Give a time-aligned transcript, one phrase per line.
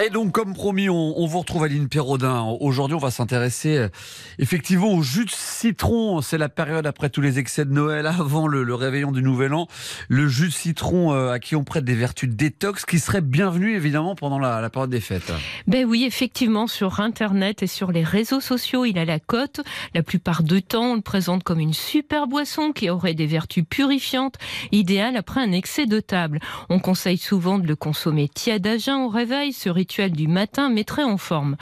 [0.00, 2.56] Et donc, comme promis, on, on vous retrouve Aline Perraudin.
[2.60, 3.88] Aujourd'hui, on va s'intéresser euh,
[4.38, 6.20] effectivement au jus de citron.
[6.20, 9.54] C'est la période après tous les excès de Noël, avant le, le réveillon du Nouvel
[9.54, 9.66] An.
[10.08, 13.74] Le jus de citron euh, à qui on prête des vertus détox, qui serait bienvenu
[13.74, 15.32] évidemment pendant la, la période des fêtes.
[15.66, 19.62] Ben oui, effectivement, sur Internet et sur les réseaux sociaux, il a la cote.
[19.94, 23.64] La plupart du temps, on le présente comme une super boisson qui aurait des vertus
[23.68, 24.36] purifiantes,
[24.70, 26.38] idéale après un excès de table.
[26.68, 29.52] On conseille souvent de le consommer tiède à jeun au réveil.
[29.52, 31.56] Ce du matin mettrait en forme.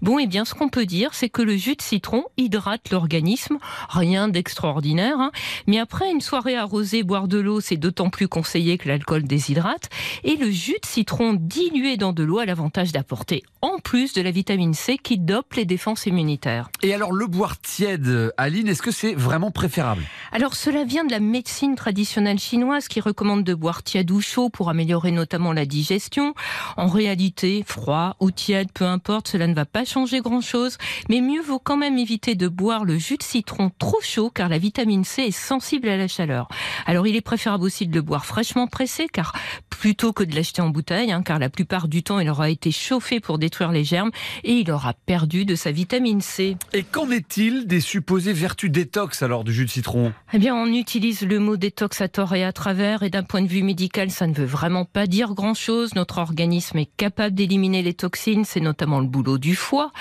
[0.00, 3.58] Bon, et bien, ce qu'on peut dire, c'est que le jus de citron hydrate l'organisme.
[3.88, 5.18] Rien d'extraordinaire.
[5.18, 5.32] Hein.
[5.66, 9.88] Mais après une soirée arrosée, boire de l'eau, c'est d'autant plus conseillé que l'alcool déshydrate.
[10.24, 14.22] Et le jus de citron dilué dans de l'eau a l'avantage d'apporter en plus de
[14.22, 16.70] la vitamine C qui dope les défenses immunitaires.
[16.82, 20.02] Et alors, le boire tiède, Aline, est-ce que c'est vraiment préférable?
[20.34, 24.48] Alors, cela vient de la médecine traditionnelle chinoise qui recommande de boire tiède ou chaud
[24.48, 26.32] pour améliorer notamment la digestion.
[26.78, 30.78] En réalité, froid ou tiède, peu importe, cela ne va pas changer grand-chose.
[31.10, 34.48] Mais mieux vaut quand même éviter de boire le jus de citron trop chaud car
[34.48, 36.48] la vitamine C est sensible à la chaleur.
[36.86, 39.34] Alors, il est préférable aussi de le boire fraîchement pressé car
[39.68, 42.70] plutôt que de l'acheter en bouteille, hein, car la plupart du temps, il aura été
[42.70, 44.12] chauffé pour détruire les germes
[44.44, 46.56] et il aura perdu de sa vitamine C.
[46.72, 50.14] Et qu'en est-il des supposées vertus détox alors du jus de citron?
[50.34, 53.42] Eh bien, on utilise le mot détox à tort et à travers, et d'un point
[53.42, 55.94] de vue médical, ça ne veut vraiment pas dire grand-chose.
[55.94, 59.92] Notre organisme est capable d'éliminer les toxines, c'est notamment le boulot du foie.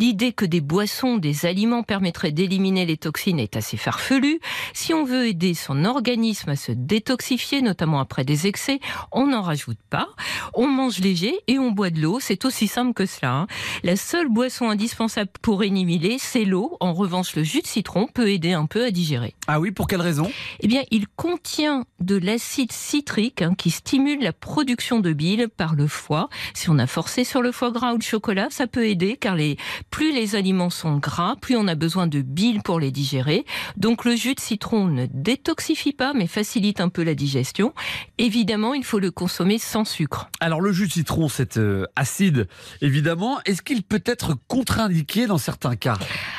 [0.00, 4.40] L'idée que des boissons, des aliments permettraient d'éliminer les toxines est assez farfelue.
[4.74, 8.80] Si on veut aider son organisme à se détoxifier, notamment après des excès,
[9.12, 10.08] on n'en rajoute pas.
[10.54, 13.32] On mange léger et on boit de l'eau, c'est aussi simple que cela.
[13.32, 13.46] hein.
[13.84, 16.76] La seule boisson indispensable pour éliminer, c'est l'eau.
[16.80, 19.34] En revanche, le jus de citron peut aider un peu à digérer.
[19.46, 20.30] Ah oui, pour quelle raison?
[20.60, 25.74] Eh bien, il contient de l'acide citrique hein, qui stimule la production de bile par
[25.74, 26.28] le foie.
[26.54, 29.34] Si on a forcé sur le foie gras ou le chocolat, ça peut aider car
[29.34, 29.56] les,
[29.90, 33.44] plus les aliments sont gras, plus on a besoin de bile pour les digérer.
[33.76, 37.72] Donc le jus de citron ne détoxifie pas mais facilite un peu la digestion.
[38.18, 40.28] Évidemment, il faut le consommer sans sucre.
[40.40, 42.48] Alors le jus de citron, c'est euh, acide,
[42.80, 43.38] évidemment.
[43.44, 45.98] Est-ce qu'il peut être contre-indiqué dans certains cas?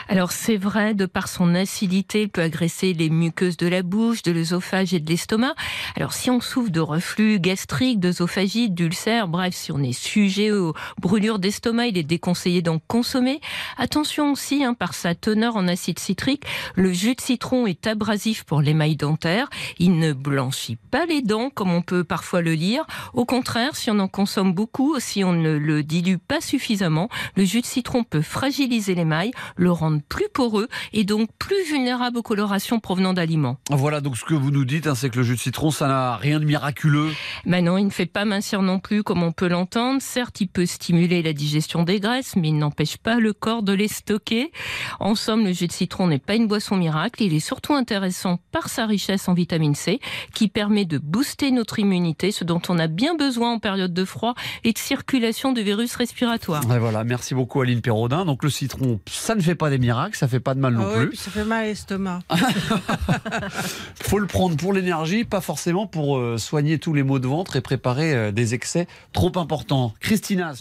[0.09, 4.23] Alors c'est vrai, de par son acidité, il peut agresser les muqueuses de la bouche,
[4.23, 5.53] de l'œsophage et de l'estomac.
[5.97, 10.73] Alors si on souffre de reflux gastrique, d'œsophagite, d'ulcère, bref, si on est sujet aux
[11.01, 13.41] brûlures d'estomac, il est déconseillé d'en consommer.
[13.78, 16.44] Attention aussi, hein, par sa teneur en acide citrique,
[16.75, 19.50] le jus de citron est abrasif pour l'émail dentaire.
[19.78, 22.85] Il ne blanchit pas les dents comme on peut parfois le lire.
[23.13, 27.44] Au contraire, si on en consomme beaucoup, si on ne le dilue pas suffisamment, le
[27.44, 32.24] jus de citron peut fragiliser l'émail, le rendre plus poreux et donc plus vulnérable aux
[32.24, 33.58] colorations provenant d'aliments.
[33.69, 35.88] Voilà, donc ce que vous nous dites, hein, c'est que le jus de citron, ça
[35.88, 37.12] n'a rien de miraculeux.
[37.46, 40.02] Mais non, il ne fait pas mincir non plus comme on peut l'entendre.
[40.02, 43.74] Certes, il peut stimuler la digestion des graisses, mais il n'empêche pas le corps de
[43.74, 44.52] les stocker.
[45.00, 47.24] En somme, le jus de citron n'est pas une boisson miracle.
[47.24, 50.00] Il est surtout intéressant par sa richesse en vitamine C,
[50.34, 54.06] qui permet de booster notre immunité, ce dont on a bien besoin en période de
[54.06, 54.34] froid
[54.64, 56.64] et de circulation de virus respiratoires.
[56.74, 58.25] Et voilà, merci beaucoup Aline Perraudin.
[58.25, 60.88] Donc le citron, ça ne fait pas des miracles, ça fait pas de mal non
[60.88, 61.09] ouais, plus.
[61.09, 62.20] puis ça fait mal à l'estomac.
[63.96, 67.56] faut le prendre pour l'énergie, pas forcément pour euh, soigner tous les maux de ventre
[67.56, 69.94] et préparer euh, des excès trop importants.
[70.00, 70.53] Christina,